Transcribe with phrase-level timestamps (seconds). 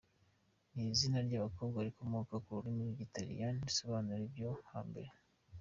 [0.73, 5.09] Ni izina ry’abakobwa rikomoka ku rurimi rw’Ikilatini risobanura “ibyo hambere”.